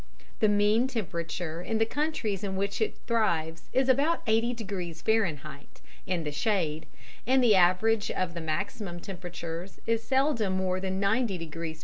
The 0.39 0.49
mean 0.49 0.87
temperature 0.87 1.61
in 1.61 1.77
the 1.77 1.85
countries 1.85 2.43
in 2.43 2.55
which 2.55 2.81
it 2.81 2.97
thrives 3.05 3.69
is 3.71 3.87
about 3.87 4.23
80 4.25 4.51
degrees 4.55 5.03
F. 5.05 5.65
in 6.07 6.23
the 6.23 6.31
shade, 6.31 6.87
and 7.27 7.43
the 7.43 7.53
average 7.55 8.09
of 8.09 8.33
the 8.33 8.41
maximum 8.41 8.99
temperatures 8.99 9.79
is 9.85 10.01
seldom 10.01 10.53
more 10.53 10.79
than 10.79 10.99
90 10.99 11.37
degrees 11.37 11.77
F. 11.77 11.79